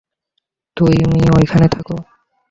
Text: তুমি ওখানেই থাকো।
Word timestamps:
তুমি 0.77 0.97
ওখানেই 1.35 1.69
থাকো। 1.69 1.95